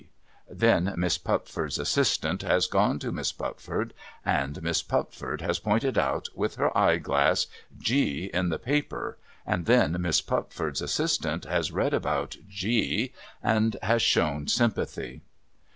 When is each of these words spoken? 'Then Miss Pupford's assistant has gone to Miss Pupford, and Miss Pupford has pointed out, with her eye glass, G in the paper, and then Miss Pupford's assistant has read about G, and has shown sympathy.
'Then 0.49 0.95
Miss 0.97 1.19
Pupford's 1.19 1.77
assistant 1.77 2.41
has 2.41 2.65
gone 2.65 2.97
to 2.97 3.11
Miss 3.11 3.31
Pupford, 3.31 3.93
and 4.25 4.59
Miss 4.63 4.81
Pupford 4.81 5.41
has 5.41 5.59
pointed 5.59 5.95
out, 5.95 6.27
with 6.33 6.55
her 6.55 6.75
eye 6.75 6.97
glass, 6.97 7.45
G 7.77 8.31
in 8.33 8.49
the 8.49 8.57
paper, 8.57 9.19
and 9.45 9.67
then 9.67 9.95
Miss 10.01 10.19
Pupford's 10.19 10.81
assistant 10.81 11.45
has 11.45 11.71
read 11.71 11.93
about 11.93 12.35
G, 12.49 13.13
and 13.43 13.77
has 13.83 14.01
shown 14.01 14.47
sympathy. 14.47 15.21